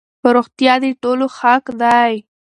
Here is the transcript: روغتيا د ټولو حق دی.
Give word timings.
روغتيا 0.35 0.73
د 0.81 0.85
ټولو 1.01 1.25
حق 1.37 1.65
دی. 1.81 2.13